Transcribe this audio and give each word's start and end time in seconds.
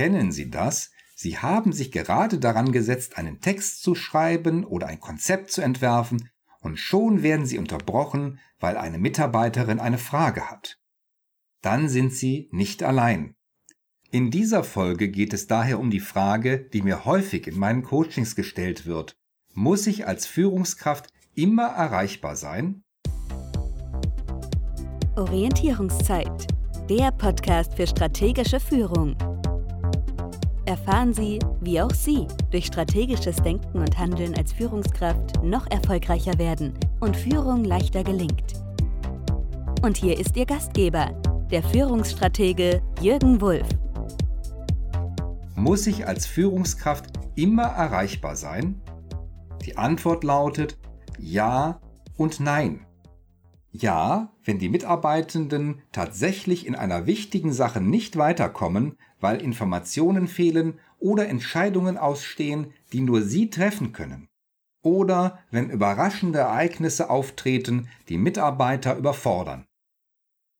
Kennen 0.00 0.32
Sie 0.32 0.48
das? 0.48 0.92
Sie 1.14 1.36
haben 1.36 1.74
sich 1.74 1.92
gerade 1.92 2.38
daran 2.38 2.72
gesetzt, 2.72 3.18
einen 3.18 3.42
Text 3.42 3.82
zu 3.82 3.94
schreiben 3.94 4.64
oder 4.64 4.86
ein 4.86 4.98
Konzept 4.98 5.50
zu 5.50 5.60
entwerfen, 5.60 6.30
und 6.62 6.78
schon 6.78 7.22
werden 7.22 7.44
Sie 7.44 7.58
unterbrochen, 7.58 8.38
weil 8.58 8.78
eine 8.78 8.96
Mitarbeiterin 8.96 9.78
eine 9.78 9.98
Frage 9.98 10.50
hat. 10.50 10.78
Dann 11.60 11.90
sind 11.90 12.14
Sie 12.14 12.48
nicht 12.50 12.82
allein. 12.82 13.34
In 14.10 14.30
dieser 14.30 14.64
Folge 14.64 15.10
geht 15.10 15.34
es 15.34 15.48
daher 15.48 15.78
um 15.78 15.90
die 15.90 16.00
Frage, 16.00 16.60
die 16.60 16.80
mir 16.80 17.04
häufig 17.04 17.46
in 17.46 17.58
meinen 17.58 17.82
Coachings 17.82 18.34
gestellt 18.34 18.86
wird. 18.86 19.18
Muss 19.52 19.86
ich 19.86 20.06
als 20.06 20.24
Führungskraft 20.24 21.12
immer 21.34 21.66
erreichbar 21.66 22.36
sein? 22.36 22.84
Orientierungszeit, 25.16 26.46
der 26.88 27.12
Podcast 27.12 27.74
für 27.74 27.86
strategische 27.86 28.60
Führung. 28.60 29.14
Erfahren 30.70 31.12
Sie, 31.12 31.40
wie 31.60 31.80
auch 31.80 31.92
Sie 31.92 32.28
durch 32.52 32.66
strategisches 32.66 33.34
Denken 33.38 33.80
und 33.80 33.98
Handeln 33.98 34.36
als 34.36 34.52
Führungskraft 34.52 35.42
noch 35.42 35.68
erfolgreicher 35.68 36.38
werden 36.38 36.78
und 37.00 37.16
Führung 37.16 37.64
leichter 37.64 38.04
gelingt. 38.04 38.52
Und 39.82 39.96
hier 39.96 40.16
ist 40.16 40.36
Ihr 40.36 40.46
Gastgeber, 40.46 41.10
der 41.50 41.64
Führungsstratege 41.64 42.80
Jürgen 43.00 43.40
Wulff. 43.40 43.66
Muss 45.56 45.88
ich 45.88 46.06
als 46.06 46.26
Führungskraft 46.26 47.06
immer 47.34 47.64
erreichbar 47.64 48.36
sein? 48.36 48.80
Die 49.64 49.76
Antwort 49.76 50.22
lautet 50.22 50.78
Ja 51.18 51.80
und 52.16 52.38
Nein. 52.38 52.86
Ja, 53.72 54.32
wenn 54.44 54.58
die 54.58 54.68
Mitarbeitenden 54.68 55.82
tatsächlich 55.92 56.66
in 56.66 56.74
einer 56.74 57.06
wichtigen 57.06 57.52
Sache 57.52 57.80
nicht 57.80 58.16
weiterkommen, 58.16 58.96
weil 59.20 59.40
Informationen 59.40 60.26
fehlen 60.26 60.80
oder 60.98 61.28
Entscheidungen 61.28 61.96
ausstehen, 61.96 62.72
die 62.92 63.00
nur 63.00 63.22
sie 63.22 63.48
treffen 63.48 63.92
können. 63.92 64.28
Oder 64.82 65.38
wenn 65.50 65.70
überraschende 65.70 66.40
Ereignisse 66.40 67.10
auftreten, 67.10 67.88
die 68.08 68.18
Mitarbeiter 68.18 68.96
überfordern. 68.96 69.66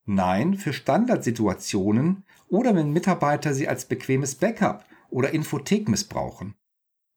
Nein 0.07 0.55
für 0.55 0.73
Standardsituationen 0.73 2.25
oder 2.49 2.75
wenn 2.75 2.93
Mitarbeiter 2.93 3.55
sie 3.55 3.67
als 3.67 3.87
bequemes 3.87 4.35
Backup 4.35 4.85
oder 5.09 5.31
Infothek 5.31 5.89
missbrauchen. 5.89 6.55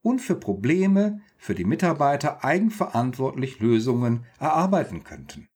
Und 0.01 0.19
für 0.19 0.35
Probleme, 0.35 1.21
für 1.37 1.55
die 1.55 1.65
Mitarbeiter 1.65 2.43
eigenverantwortlich 2.43 3.59
Lösungen 3.59 4.25
erarbeiten 4.39 5.03
könnten. 5.03 5.47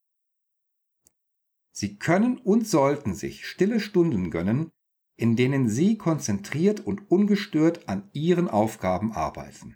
Sie 1.79 1.97
können 1.97 2.39
und 2.39 2.67
sollten 2.67 3.13
sich 3.13 3.45
stille 3.45 3.79
Stunden 3.79 4.31
gönnen, 4.31 4.71
in 5.15 5.35
denen 5.35 5.69
Sie 5.69 5.95
konzentriert 5.95 6.79
und 6.79 7.11
ungestört 7.11 7.87
an 7.87 8.09
Ihren 8.13 8.47
Aufgaben 8.47 9.11
arbeiten. 9.11 9.75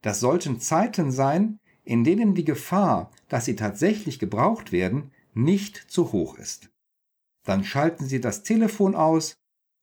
Das 0.00 0.20
sollten 0.20 0.58
Zeiten 0.58 1.12
sein, 1.12 1.58
in 1.84 2.02
denen 2.02 2.34
die 2.34 2.46
Gefahr, 2.46 3.10
dass 3.28 3.44
Sie 3.44 3.56
tatsächlich 3.56 4.18
gebraucht 4.18 4.72
werden, 4.72 5.12
nicht 5.34 5.76
zu 5.76 6.12
hoch 6.12 6.38
ist. 6.38 6.70
Dann 7.44 7.62
schalten 7.62 8.06
Sie 8.06 8.22
das 8.22 8.42
Telefon 8.42 8.94
aus 8.94 9.36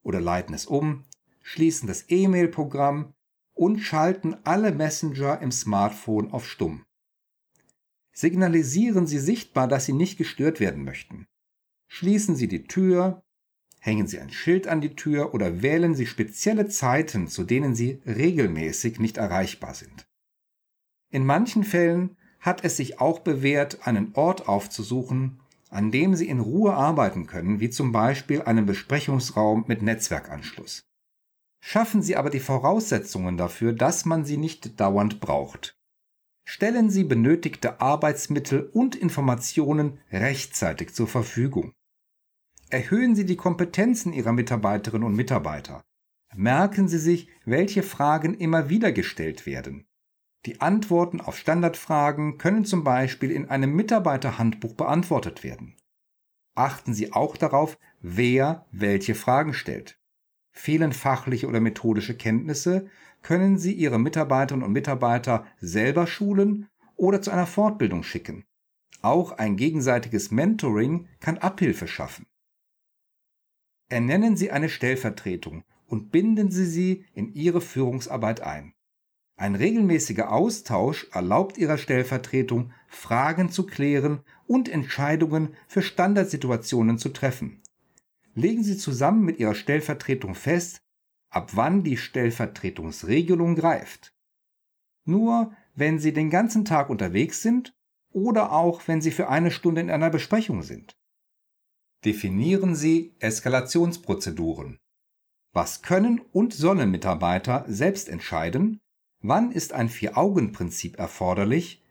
oder 0.03 0.21
leiten 0.21 0.55
es 0.55 0.65
um 0.65 1.03
schließen 1.45 1.87
das 1.87 2.05
E-Mail-Programm 2.09 3.13
und 3.53 3.77
schalten 3.77 4.35
alle 4.45 4.73
Messenger 4.73 5.39
im 5.41 5.51
Smartphone 5.51 6.31
auf 6.31 6.49
Stumm. 6.49 6.83
Signalisieren 8.11 9.05
Sie 9.05 9.19
sichtbar, 9.19 9.67
dass 9.67 9.85
Sie 9.85 9.93
nicht 9.93 10.17
gestört 10.17 10.59
werden 10.59 10.83
möchten. 10.83 11.27
Schließen 11.87 12.35
Sie 12.35 12.47
die 12.47 12.63
Tür, 12.63 13.23
hängen 13.79 14.07
Sie 14.07 14.19
ein 14.19 14.31
Schild 14.31 14.67
an 14.67 14.81
die 14.81 14.95
Tür 14.95 15.33
oder 15.33 15.61
wählen 15.61 15.95
Sie 15.95 16.07
spezielle 16.07 16.67
Zeiten, 16.67 17.27
zu 17.27 17.43
denen 17.43 17.75
Sie 17.75 18.01
regelmäßig 18.05 18.99
nicht 18.99 19.17
erreichbar 19.17 19.73
sind. 19.73 20.07
In 21.09 21.25
manchen 21.25 21.63
Fällen 21.63 22.17
hat 22.39 22.63
es 22.63 22.77
sich 22.77 22.99
auch 22.99 23.19
bewährt, 23.19 23.87
einen 23.87 24.13
Ort 24.15 24.47
aufzusuchen, 24.47 25.39
an 25.69 25.91
dem 25.91 26.15
Sie 26.15 26.27
in 26.27 26.39
Ruhe 26.39 26.73
arbeiten 26.73 27.27
können, 27.27 27.59
wie 27.59 27.69
zum 27.69 27.91
Beispiel 27.91 28.41
einen 28.41 28.65
Besprechungsraum 28.65 29.65
mit 29.67 29.81
Netzwerkanschluss. 29.81 30.85
Schaffen 31.59 32.03
Sie 32.03 32.15
aber 32.15 32.29
die 32.29 32.39
Voraussetzungen 32.39 33.37
dafür, 33.37 33.73
dass 33.73 34.05
man 34.05 34.23
sie 34.23 34.37
nicht 34.37 34.79
dauernd 34.79 35.19
braucht. 35.19 35.74
Stellen 36.47 36.91
Sie 36.91 37.03
benötigte 37.03 37.81
Arbeitsmittel 37.81 38.69
und 38.71 38.95
Informationen 38.95 39.99
rechtzeitig 40.11 40.93
zur 40.93 41.07
Verfügung. 41.07 41.73
Erhöhen 42.69 43.15
Sie 43.15 43.25
die 43.25 43.35
Kompetenzen 43.35 44.13
Ihrer 44.13 44.31
Mitarbeiterinnen 44.31 45.05
und 45.05 45.15
Mitarbeiter. 45.15 45.83
Merken 46.35 46.87
Sie 46.87 46.99
sich, 46.99 47.29
welche 47.45 47.83
Fragen 47.83 48.35
immer 48.35 48.69
wieder 48.69 48.91
gestellt 48.91 49.45
werden. 49.45 49.87
Die 50.45 50.61
Antworten 50.61 51.19
auf 51.19 51.37
Standardfragen 51.37 52.37
können 52.37 52.65
zum 52.65 52.83
Beispiel 52.83 53.31
in 53.31 53.49
einem 53.49 53.75
Mitarbeiterhandbuch 53.75 54.75
beantwortet 54.75 55.43
werden. 55.43 55.75
Achten 56.53 56.93
Sie 56.93 57.11
auch 57.11 57.37
darauf, 57.37 57.79
wer 58.01 58.65
welche 58.71 59.15
Fragen 59.15 59.53
stellt. 59.53 59.99
Fehlen 60.55 60.93
fachliche 60.93 61.47
oder 61.47 61.59
methodische 61.59 62.15
Kenntnisse, 62.15 62.89
können 63.21 63.57
Sie 63.57 63.73
Ihre 63.73 63.99
Mitarbeiterinnen 63.99 64.65
und 64.65 64.71
Mitarbeiter 64.71 65.45
selber 65.59 66.07
schulen 66.07 66.69
oder 66.95 67.21
zu 67.21 67.29
einer 67.29 67.45
Fortbildung 67.45 68.03
schicken. 68.03 68.45
Auch 69.01 69.33
ein 69.33 69.57
gegenseitiges 69.57 70.31
Mentoring 70.31 71.07
kann 71.19 71.37
Abhilfe 71.37 71.87
schaffen. 71.87 72.25
Ernennen 73.89 74.37
Sie 74.37 74.49
eine 74.49 74.69
Stellvertretung 74.69 75.63
und 75.87 76.09
binden 76.09 76.49
Sie 76.49 76.65
sie 76.65 77.05
in 77.13 77.33
Ihre 77.33 77.61
Führungsarbeit 77.61 78.41
ein. 78.41 78.73
Ein 79.37 79.55
regelmäßiger 79.55 80.31
Austausch 80.31 81.07
erlaubt 81.11 81.57
Ihrer 81.57 81.77
Stellvertretung, 81.77 82.71
Fragen 82.87 83.49
zu 83.49 83.65
klären 83.65 84.21
und 84.47 84.69
Entscheidungen 84.69 85.55
für 85.67 85.81
Standardsituationen 85.81 86.97
zu 86.97 87.09
treffen 87.09 87.61
legen 88.35 88.63
Sie 88.63 88.77
zusammen 88.77 89.23
mit 89.23 89.39
Ihrer 89.39 89.55
Stellvertretung 89.55 90.35
fest, 90.35 90.81
ab 91.29 91.51
wann 91.55 91.83
die 91.83 91.97
Stellvertretungsregelung 91.97 93.55
greift. 93.55 94.13
Nur 95.05 95.53
wenn 95.73 95.99
Sie 95.99 96.13
den 96.13 96.29
ganzen 96.29 96.65
Tag 96.65 96.89
unterwegs 96.89 97.41
sind 97.41 97.73
oder 98.11 98.51
auch 98.51 98.87
wenn 98.87 99.01
Sie 99.01 99.11
für 99.11 99.29
eine 99.29 99.51
Stunde 99.51 99.81
in 99.81 99.89
einer 99.89 100.09
Besprechung 100.09 100.63
sind. 100.63 100.95
Definieren 102.03 102.75
Sie 102.75 103.15
Eskalationsprozeduren. 103.19 104.77
Was 105.53 105.81
können 105.81 106.21
und 106.31 106.53
sollen 106.53 106.91
Mitarbeiter 106.91 107.65
selbst 107.67 108.09
entscheiden? 108.09 108.79
Wann 109.21 109.51
ist 109.51 109.73
ein 109.73 109.89
Vier-Augen-Prinzip 109.89 110.99
erforderlich? 110.99 111.81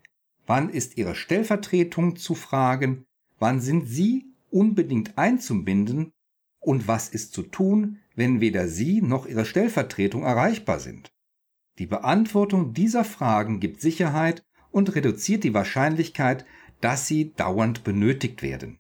Wann 0.47 0.69
ist 0.69 0.99
Ihre 0.99 1.15
Stellvertretung 1.15 2.17
zu 2.17 2.35
fragen? 2.35 3.05
Wann 3.39 3.61
sind 3.61 3.89
Sie 3.89 4.27
unbedingt 4.51 5.19
einzubinden 5.19 6.14
und 6.67 6.89
was 6.89 7.09
ist 7.09 7.33
zu 7.33 7.43
tun, 7.43 7.99
wenn 8.15 8.41
weder 8.41 8.69
Sie 8.69 9.03
noch 9.03 9.27
Ihre 9.27 9.45
Stellvertretung 9.45 10.23
erreichbar 10.23 10.81
sind? 10.81 11.13
Die 11.79 11.87
Beantwortung 11.87 12.73
dieser 12.73 13.05
Fragen 13.05 13.61
gibt 13.61 13.81
Sicherheit 13.81 14.45
und 14.71 14.95
reduziert 14.95 15.45
die 15.45 15.55
Wahrscheinlichkeit, 15.55 16.45
dass 16.81 17.07
sie 17.07 17.33
dauernd 17.35 17.85
benötigt 17.85 18.43
werden. 18.43 18.79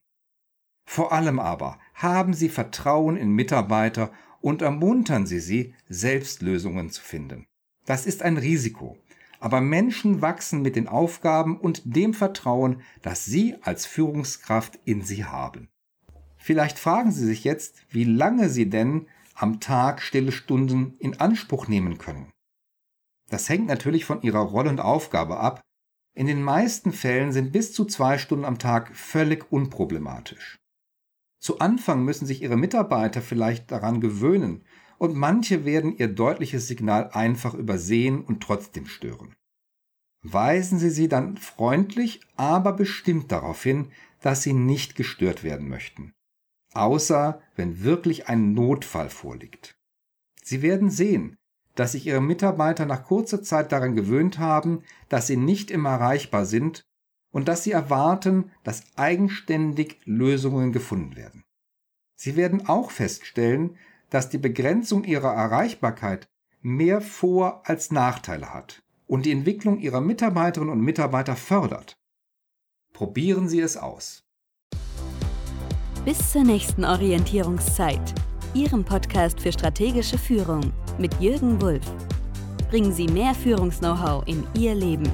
Vor 0.84 1.12
allem 1.12 1.38
aber 1.38 1.78
haben 1.94 2.34
Sie 2.34 2.48
Vertrauen 2.48 3.16
in 3.16 3.30
Mitarbeiter 3.30 4.12
und 4.40 4.60
ermuntern 4.60 5.26
Sie 5.26 5.40
sie, 5.40 5.74
selbst 5.88 6.42
Lösungen 6.42 6.90
zu 6.90 7.00
finden. 7.02 7.46
Das 7.86 8.06
ist 8.06 8.22
ein 8.22 8.36
Risiko, 8.36 8.98
aber 9.40 9.60
Menschen 9.60 10.22
wachsen 10.22 10.62
mit 10.62 10.76
den 10.76 10.88
Aufgaben 10.88 11.58
und 11.58 11.82
dem 11.84 12.14
Vertrauen, 12.14 12.82
das 13.02 13.24
Sie 13.24 13.56
als 13.62 13.86
Führungskraft 13.86 14.78
in 14.84 15.02
sie 15.02 15.24
haben. 15.24 15.68
Vielleicht 16.44 16.78
fragen 16.78 17.10
Sie 17.10 17.24
sich 17.24 17.42
jetzt, 17.42 17.74
wie 17.88 18.04
lange 18.04 18.50
Sie 18.50 18.68
denn 18.68 19.06
am 19.34 19.60
Tag 19.60 20.02
stille 20.02 20.30
Stunden 20.30 20.94
in 20.98 21.18
Anspruch 21.18 21.68
nehmen 21.68 21.96
können. 21.96 22.30
Das 23.30 23.48
hängt 23.48 23.66
natürlich 23.66 24.04
von 24.04 24.20
Ihrer 24.20 24.40
Rolle 24.40 24.68
und 24.68 24.78
Aufgabe 24.78 25.38
ab. 25.38 25.62
In 26.14 26.26
den 26.26 26.42
meisten 26.42 26.92
Fällen 26.92 27.32
sind 27.32 27.50
bis 27.50 27.72
zu 27.72 27.86
zwei 27.86 28.18
Stunden 28.18 28.44
am 28.44 28.58
Tag 28.58 28.94
völlig 28.94 29.50
unproblematisch. 29.50 30.58
Zu 31.40 31.60
Anfang 31.60 32.04
müssen 32.04 32.26
sich 32.26 32.42
Ihre 32.42 32.58
Mitarbeiter 32.58 33.22
vielleicht 33.22 33.70
daran 33.70 34.02
gewöhnen 34.02 34.66
und 34.98 35.16
manche 35.16 35.64
werden 35.64 35.96
Ihr 35.96 36.08
deutliches 36.08 36.68
Signal 36.68 37.08
einfach 37.14 37.54
übersehen 37.54 38.22
und 38.22 38.42
trotzdem 38.42 38.84
stören. 38.84 39.32
Weisen 40.22 40.78
Sie 40.78 40.90
sie 40.90 41.08
dann 41.08 41.38
freundlich, 41.38 42.20
aber 42.36 42.74
bestimmt 42.74 43.32
darauf 43.32 43.62
hin, 43.62 43.92
dass 44.20 44.42
Sie 44.42 44.52
nicht 44.52 44.94
gestört 44.94 45.42
werden 45.42 45.70
möchten 45.70 46.12
außer 46.74 47.40
wenn 47.56 47.82
wirklich 47.82 48.28
ein 48.28 48.52
Notfall 48.52 49.10
vorliegt. 49.10 49.76
Sie 50.42 50.62
werden 50.62 50.90
sehen, 50.90 51.36
dass 51.74 51.92
sich 51.92 52.06
Ihre 52.06 52.20
Mitarbeiter 52.20 52.86
nach 52.86 53.04
kurzer 53.04 53.42
Zeit 53.42 53.72
daran 53.72 53.94
gewöhnt 53.94 54.38
haben, 54.38 54.82
dass 55.08 55.26
sie 55.26 55.36
nicht 55.36 55.70
immer 55.70 55.90
erreichbar 55.90 56.46
sind 56.46 56.84
und 57.32 57.48
dass 57.48 57.64
sie 57.64 57.72
erwarten, 57.72 58.52
dass 58.62 58.84
eigenständig 58.96 60.00
Lösungen 60.04 60.72
gefunden 60.72 61.16
werden. 61.16 61.44
Sie 62.14 62.36
werden 62.36 62.68
auch 62.68 62.90
feststellen, 62.90 63.76
dass 64.10 64.28
die 64.28 64.38
Begrenzung 64.38 65.02
ihrer 65.04 65.34
Erreichbarkeit 65.34 66.28
mehr 66.62 67.00
Vor- 67.00 67.62
als 67.68 67.90
Nachteile 67.90 68.54
hat 68.54 68.82
und 69.06 69.26
die 69.26 69.32
Entwicklung 69.32 69.78
Ihrer 69.78 70.00
Mitarbeiterinnen 70.00 70.72
und 70.72 70.80
Mitarbeiter 70.80 71.36
fördert. 71.36 71.96
Probieren 72.92 73.48
Sie 73.48 73.60
es 73.60 73.76
aus. 73.76 74.24
Bis 76.04 76.32
zur 76.32 76.44
nächsten 76.44 76.84
Orientierungszeit, 76.84 78.14
Ihrem 78.52 78.84
Podcast 78.84 79.40
für 79.40 79.50
strategische 79.50 80.18
Führung 80.18 80.70
mit 80.98 81.18
Jürgen 81.18 81.58
Wulff. 81.62 81.90
Bringen 82.68 82.92
Sie 82.92 83.06
mehr 83.06 83.34
Führungs-Know-how 83.34 84.22
in 84.26 84.46
Ihr 84.54 84.74
Leben. 84.74 85.10